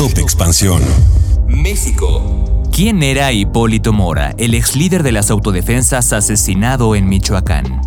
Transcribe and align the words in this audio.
Top 0.00 0.16
Expansión. 0.16 0.82
México. 1.46 2.64
¿Quién 2.72 3.02
era 3.02 3.32
Hipólito 3.32 3.92
Mora, 3.92 4.34
el 4.38 4.54
ex 4.54 4.74
líder 4.74 5.02
de 5.02 5.12
las 5.12 5.30
autodefensas 5.30 6.14
asesinado 6.14 6.94
en 6.94 7.06
Michoacán? 7.06 7.82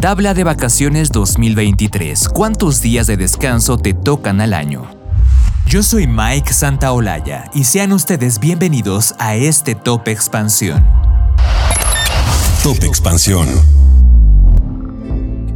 Tabla 0.00 0.34
de 0.34 0.44
vacaciones 0.44 1.12
2023. 1.12 2.28
¿Cuántos 2.28 2.82
días 2.82 3.06
de 3.06 3.16
descanso 3.16 3.78
te 3.78 3.94
tocan 3.94 4.42
al 4.42 4.52
año? 4.52 4.84
Yo 5.66 5.82
soy 5.82 6.06
Mike 6.06 6.52
Santaolalla 6.52 7.50
y 7.54 7.64
sean 7.64 7.94
ustedes 7.94 8.38
bienvenidos 8.38 9.14
a 9.18 9.34
este 9.34 9.74
Top 9.74 10.06
Expansión. 10.08 10.86
Top 12.62 12.84
Expansión. 12.84 13.48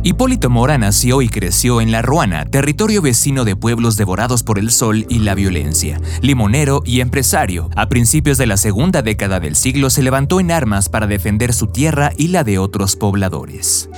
Hipólito 0.05 0.49
Mora 0.49 0.79
nació 0.79 1.23
y 1.23 1.29
creció 1.29 1.81
en 1.81 1.91
La 1.91 2.03
Ruana, 2.03 2.45
territorio 2.45 3.03
vecino 3.03 3.45
de 3.45 3.57
pueblos 3.57 3.97
devorados 3.97 4.45
por 4.45 4.61
el 4.61 4.71
sol 4.71 5.05
y 5.09 5.19
la 5.19 5.35
violencia. 5.35 6.01
Limonero 6.23 6.83
y 6.85 7.01
empresario, 7.01 7.69
a 7.75 7.89
principios 7.89 8.39
de 8.39 8.47
la 8.47 8.57
segunda 8.57 9.03
década 9.03 9.41
del 9.41 9.57
siglo 9.57 9.91
se 9.91 10.03
levantó 10.03 10.39
en 10.39 10.53
armas 10.53 10.89
para 10.89 11.09
defender 11.09 11.53
su 11.53 11.67
tierra 11.67 12.13
y 12.17 12.29
la 12.29 12.45
de 12.45 12.59
otros 12.59 12.95
pobladores. 12.95 13.91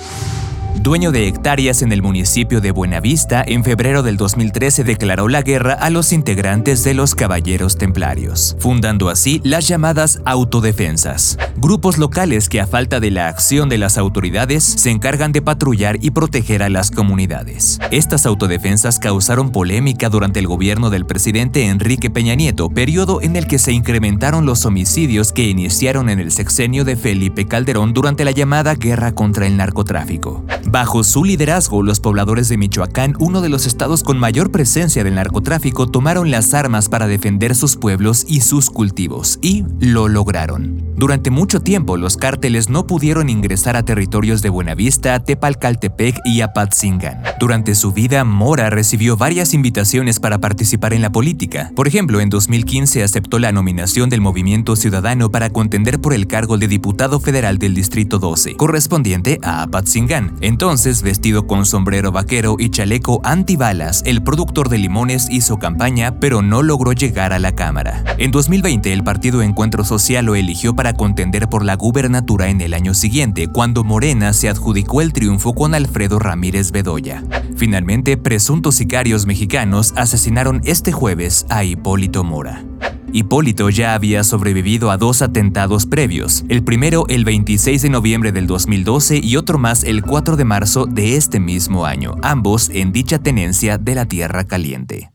Dueño 0.77 1.13
de 1.13 1.29
hectáreas 1.29 1.83
en 1.83 1.93
el 1.93 2.01
municipio 2.01 2.61
de 2.61 2.71
Buenavista, 2.71 3.45
en 3.47 3.65
febrero 3.65 4.03
del 4.03 4.17
2013 4.17 4.83
declaró 4.83 5.29
la 5.29 5.43
guerra 5.43 5.75
a 5.75 5.91
los 5.91 6.13
integrantes 6.13 6.85
de 6.85 6.95
los 6.95 7.15
Caballeros 7.15 7.77
Templarios, 7.77 8.57
fundando 8.59 9.09
así 9.09 9.43
las 9.45 9.69
llamadas 9.69 10.23
autodefensas, 10.25 11.39
grupos 11.57 11.99
locales 11.99 12.49
que 12.49 12.61
a 12.61 12.67
falta 12.67 12.99
de 12.99 13.11
la 13.11 13.29
acción 13.29 13.69
de 13.69 13.79
las 13.79 13.99
autoridades 13.99 14.65
se 14.65 14.91
encargan 14.91 15.33
de 15.33 15.43
patrullar 15.43 15.99
y 16.01 16.13
proteger 16.13 16.63
a 16.63 16.71
las 16.71 16.91
comunidades. 16.91 17.79
Estas 17.91 18.25
autodefensas 18.25 18.99
causaron 18.99 19.53
polémica 19.53 20.09
durante 20.09 20.39
el 20.39 20.47
gobierno 20.47 20.89
del 20.89 21.05
presidente 21.05 21.67
Enrique 21.67 22.11
Peña 22.11 22.37
Nieto, 22.37 22.71
periodo 22.71 23.21
en 23.21 23.37
el 23.37 23.47
que 23.47 23.59
se 23.59 23.73
incrementaron 23.73 24.47
los 24.47 24.65
homicidios 24.65 25.33
que 25.33 25.49
iniciaron 25.49 26.09
en 26.09 26.21
el 26.21 26.33
sexenio 26.33 26.85
de 26.85 26.97
Felipe 26.97 27.47
Calderón 27.47 27.93
durante 27.93 28.25
la 28.25 28.31
llamada 28.31 28.77
guerra 28.77 29.13
contra 29.13 29.47
el 29.47 29.57
narcotráfico. 29.57 30.43
Bajo 30.71 31.03
su 31.03 31.25
liderazgo, 31.25 31.83
los 31.83 31.99
pobladores 31.99 32.49
de 32.49 32.57
Michoacán, 32.57 33.17
uno 33.19 33.41
de 33.41 33.49
los 33.49 33.67
estados 33.67 34.05
con 34.05 34.21
mayor 34.21 34.53
presencia 34.53 35.03
del 35.03 35.17
narcotráfico, 35.17 35.89
tomaron 35.89 36.31
las 36.31 36.55
armas 36.55 36.89
para 36.89 37.09
defender 37.09 37.57
sus 37.57 37.75
pueblos 37.75 38.25
y 38.29 38.43
sus 38.43 38.71
cultivos, 38.71 39.41
y 39.43 39.65
lo 39.81 40.07
lograron. 40.07 40.90
Durante 41.01 41.31
mucho 41.31 41.61
tiempo, 41.61 41.97
los 41.97 42.19
cárteles 42.19 42.69
no 42.69 42.87
pudieron 42.87 43.31
ingresar 43.31 43.75
a 43.75 43.83
territorios 43.83 44.43
de 44.43 44.51
Buenavista, 44.51 45.19
Tepalcaltepec 45.19 46.21
y 46.27 46.43
Apatzingán. 46.43 47.23
Durante 47.41 47.75
su 47.75 47.93
vida, 47.93 48.23
Mora 48.25 48.69
recibió 48.69 49.17
varias 49.17 49.55
invitaciones 49.55 50.21
para 50.21 50.41
participar 50.41 50.93
en 50.93 51.01
la 51.01 51.11
política. 51.11 51.73
Por 51.75 51.89
ejemplo, 51.89 52.21
en 52.21 52.29
2015 52.29 53.03
aceptó 53.03 53.39
la 53.39 53.51
nominación 53.51 54.11
del 54.11 54.21
Movimiento 54.21 54.77
Ciudadano 54.77 55.31
para 55.31 55.49
contender 55.49 56.03
por 56.03 56.13
el 56.13 56.27
cargo 56.27 56.59
de 56.59 56.69
diputado 56.69 57.19
federal 57.19 57.57
del 57.57 57.73
Distrito 57.73 58.19
12, 58.19 58.57
correspondiente 58.57 59.39
a 59.43 59.63
Apatzingán. 59.63 60.37
Entonces, 60.43 61.01
vestido 61.01 61.47
con 61.47 61.65
sombrero 61.65 62.13
vaquero 62.13 62.57
y 62.59 62.69
chaleco 62.69 63.23
antibalas, 63.25 64.03
el 64.05 64.23
productor 64.23 64.69
de 64.69 64.77
limones 64.77 65.29
hizo 65.31 65.59
campaña, 65.59 66.21
pero 66.21 66.43
no 66.43 66.63
logró 66.63 66.93
llegar 66.93 67.33
a 67.33 67.39
la 67.39 67.53
Cámara. 67.53 68.05
En 68.19 68.33
2020, 68.33 68.93
el 68.93 69.03
Partido 69.03 69.41
Encuentro 69.41 69.83
Social 69.83 70.27
lo 70.27 70.35
eligió 70.35 70.77
para 70.77 70.90
contender 70.95 71.49
por 71.49 71.65
la 71.65 71.77
gubernatura 71.77 72.49
en 72.49 72.61
el 72.61 72.75
año 72.75 72.95
siguiente, 72.95 73.49
cuando 73.49 73.85
Morena 73.85 74.33
se 74.33 74.49
adjudicó 74.49 75.01
el 75.03 75.13
triunfo 75.13 75.55
con 75.55 75.75
Alfredo 75.75 76.19
Ramírez 76.19 76.71
Bedoya. 76.71 77.23
Finalmente, 77.57 78.17
presuntos 78.17 78.77
sicarios 78.77 79.27
mexicanos 79.27 79.93
asesinaron 79.97 80.61
este 80.65 80.93
jueves 80.93 81.47
a 81.49 81.65
Hipólito 81.65 82.25
Mora. 82.25 82.65
Hipólito 83.13 83.71
ya 83.71 83.95
había 83.95 84.23
sobrevivido 84.25 84.91
a 84.91 84.97
dos 84.97 85.23
atentados 85.23 85.87
previos, 85.87 86.45
el 86.49 86.63
primero 86.63 87.07
el 87.09 87.25
26 87.25 87.83
de 87.83 87.89
noviembre 87.91 88.33
del 88.33 88.47
2012 88.47 89.21
y 89.23 89.37
otro 89.37 89.59
más 89.59 89.83
el 89.85 90.03
4 90.03 90.37
de 90.37 90.45
marzo 90.45 90.87
de 90.87 91.17
este 91.17 91.41
mismo 91.41 91.87
año, 91.87 92.15
ambos 92.23 92.71
en 92.73 92.93
dicha 92.93 93.19
tenencia 93.19 93.79
de 93.79 93.95
la 93.95 94.07
Tierra 94.07 94.45
Caliente. 94.45 95.11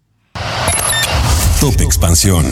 Top 1.61 1.79
Expansión. 1.79 2.45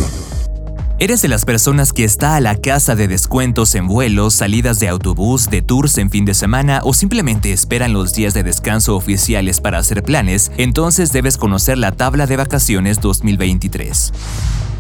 ¿Eres 1.00 1.24
de 1.24 1.28
las 1.28 1.44
personas 1.44 1.92
que 1.92 2.04
está 2.04 2.36
a 2.36 2.40
la 2.40 2.56
casa 2.56 2.96
de 2.96 3.08
descuentos 3.08 3.74
en 3.74 3.88
vuelos, 3.88 4.36
salidas 4.36 4.80
de 4.80 4.88
autobús, 4.88 5.50
de 5.50 5.64
tours 5.64 5.98
en 5.98 6.12
fin 6.12 6.24
de 6.24 6.36
semana 6.36 6.82
o 6.84 6.94
simplemente 6.94 7.52
esperan 7.52 7.94
los 7.94 8.14
días 8.14 8.36
de 8.36 8.44
descanso 8.44 8.96
oficiales 8.96 9.60
para 9.60 9.80
hacer 9.80 10.04
planes? 10.04 10.52
Entonces 10.56 11.12
debes 11.12 11.38
conocer 11.38 11.80
la 11.80 11.94
tabla 11.94 12.28
de 12.28 12.38
vacaciones 12.38 13.02
2023 13.02 14.14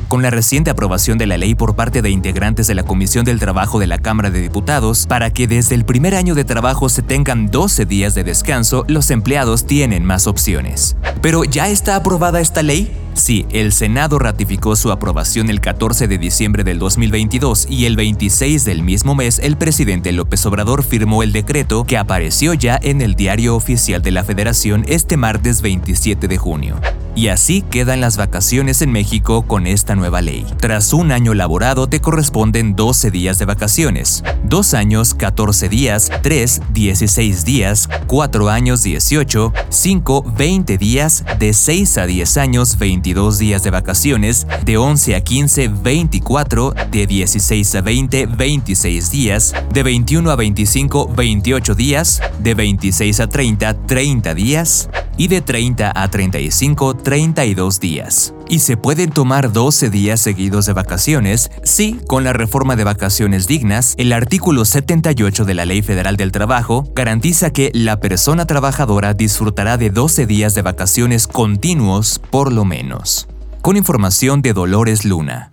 con 0.07 0.21
la 0.21 0.29
reciente 0.29 0.69
aprobación 0.69 1.17
de 1.17 1.25
la 1.25 1.37
ley 1.37 1.55
por 1.55 1.75
parte 1.75 2.03
de 2.03 2.11
integrantes 2.11 2.67
de 2.67 2.75
la 2.75 2.83
Comisión 2.83 3.25
del 3.25 3.39
Trabajo 3.39 3.79
de 3.79 3.87
la 3.87 3.97
Cámara 3.97 4.29
de 4.29 4.41
Diputados 4.41 5.07
para 5.07 5.31
que 5.31 5.47
desde 5.47 5.73
el 5.73 5.85
primer 5.85 6.13
año 6.13 6.35
de 6.35 6.43
trabajo 6.43 6.87
se 6.87 7.01
tengan 7.01 7.49
12 7.49 7.87
días 7.87 8.13
de 8.13 8.23
descanso, 8.23 8.85
los 8.87 9.09
empleados 9.09 9.65
tienen 9.65 10.05
más 10.05 10.27
opciones. 10.27 10.95
Pero 11.23 11.45
¿ya 11.45 11.69
está 11.69 11.95
aprobada 11.95 12.41
esta 12.41 12.61
ley? 12.61 12.91
Sí, 13.13 13.45
el 13.51 13.71
Senado 13.73 14.17
ratificó 14.17 14.75
su 14.75 14.91
aprobación 14.91 15.49
el 15.49 15.61
14 15.61 16.07
de 16.07 16.17
diciembre 16.17 16.63
del 16.63 16.79
2022 16.79 17.67
y 17.69 17.85
el 17.85 17.95
26 17.95 18.65
del 18.65 18.81
mismo 18.81 19.13
mes 19.13 19.39
el 19.39 19.55
presidente 19.55 20.11
López 20.11 20.45
Obrador 20.45 20.83
firmó 20.83 21.21
el 21.21 21.31
decreto 21.31 21.83
que 21.83 21.97
apareció 21.97 22.53
ya 22.53 22.79
en 22.81 23.01
el 23.01 23.15
diario 23.15 23.55
oficial 23.55 24.01
de 24.01 24.11
la 24.11 24.23
Federación 24.23 24.83
este 24.87 25.15
martes 25.15 25.61
27 25.61 26.27
de 26.27 26.37
junio. 26.37 26.79
Y 27.15 27.27
así 27.27 27.61
quedan 27.61 28.01
las 28.01 28.17
vacaciones 28.17 28.81
en 28.81 28.91
México 28.91 29.43
con 29.43 29.67
esta 29.67 29.95
nueva 29.95 30.21
ley. 30.21 30.47
Tras 30.59 30.93
un 30.93 31.11
año 31.11 31.35
laborado 31.35 31.87
te 31.87 32.01
corresponden 32.01 32.75
12 32.75 33.11
días 33.11 33.37
de 33.37 33.45
vacaciones, 33.45 34.23
2 34.45 34.73
años 34.73 35.13
14 35.13 35.69
días, 35.69 36.11
3 36.23 36.61
16 36.73 37.45
días, 37.45 37.82
4 38.07 38.49
años 38.49 38.83
18, 38.83 39.53
5 39.69 40.23
20 40.35 40.77
días, 40.77 41.23
de 41.39 41.53
6 41.53 41.97
a 41.97 42.05
10 42.05 42.37
años 42.37 42.77
22 42.77 43.37
días 43.37 43.63
de 43.63 43.71
vacaciones, 43.71 44.47
de 44.65 44.77
11 44.77 45.15
a 45.15 45.21
15 45.21 45.67
24, 45.67 46.73
de 46.91 47.07
16 47.07 47.75
a 47.75 47.81
20 47.81 48.25
26 48.27 49.11
días, 49.11 49.53
de 49.73 49.83
21 49.83 50.29
a 50.29 50.35
25 50.35 51.07
28 51.07 51.75
días, 51.75 52.21
de 52.39 52.53
26 52.53 53.19
a 53.19 53.27
30 53.27 53.73
30 53.85 54.33
días, 54.33 54.89
y 55.17 55.27
de 55.27 55.41
30 55.41 55.91
a 55.95 56.07
35 56.09 56.95
32 56.95 57.79
días. 57.79 58.33
Y 58.49 58.59
se 58.59 58.77
pueden 58.77 59.11
tomar 59.11 59.51
12 59.51 59.89
días 59.89 60.21
seguidos 60.21 60.65
de 60.65 60.73
vacaciones 60.73 61.51
si, 61.63 61.99
con 62.07 62.23
la 62.23 62.33
reforma 62.33 62.75
de 62.75 62.83
vacaciones 62.83 63.47
dignas, 63.47 63.95
el 63.97 64.13
artículo 64.13 64.65
78 64.65 65.45
de 65.45 65.53
la 65.53 65.65
Ley 65.65 65.81
Federal 65.81 66.17
del 66.17 66.31
Trabajo 66.31 66.87
garantiza 66.95 67.51
que 67.51 67.71
la 67.73 67.99
persona 67.99 68.45
trabajadora 68.45 69.13
disfrutará 69.13 69.77
de 69.77 69.89
12 69.89 70.25
días 70.25 70.55
de 70.55 70.61
vacaciones 70.61 71.27
continuos 71.27 72.19
por 72.31 72.51
lo 72.51 72.65
menos. 72.65 73.27
Con 73.61 73.77
información 73.77 74.41
de 74.41 74.51
Dolores 74.51 75.05
Luna. 75.05 75.52